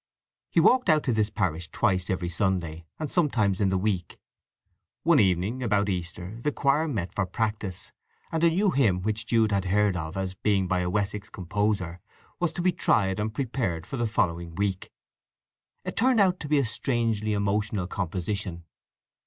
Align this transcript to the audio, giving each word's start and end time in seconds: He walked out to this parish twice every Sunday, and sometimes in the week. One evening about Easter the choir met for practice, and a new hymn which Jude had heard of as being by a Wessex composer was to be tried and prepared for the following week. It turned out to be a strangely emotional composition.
He 0.49 0.59
walked 0.59 0.89
out 0.89 1.03
to 1.03 1.13
this 1.13 1.29
parish 1.29 1.69
twice 1.69 2.09
every 2.09 2.27
Sunday, 2.27 2.87
and 2.97 3.11
sometimes 3.11 3.61
in 3.61 3.69
the 3.69 3.77
week. 3.77 4.17
One 5.03 5.19
evening 5.19 5.61
about 5.61 5.89
Easter 5.89 6.39
the 6.41 6.51
choir 6.51 6.87
met 6.87 7.13
for 7.13 7.27
practice, 7.27 7.91
and 8.31 8.43
a 8.43 8.49
new 8.49 8.71
hymn 8.71 9.03
which 9.03 9.27
Jude 9.27 9.51
had 9.51 9.65
heard 9.65 9.95
of 9.95 10.17
as 10.17 10.33
being 10.33 10.67
by 10.67 10.79
a 10.79 10.89
Wessex 10.89 11.29
composer 11.29 11.99
was 12.39 12.51
to 12.53 12.63
be 12.63 12.71
tried 12.71 13.19
and 13.19 13.31
prepared 13.31 13.85
for 13.85 13.97
the 13.97 14.07
following 14.07 14.55
week. 14.55 14.89
It 15.85 15.97
turned 15.97 16.19
out 16.19 16.39
to 16.39 16.47
be 16.49 16.57
a 16.57 16.65
strangely 16.65 17.33
emotional 17.33 17.85
composition. 17.85 18.63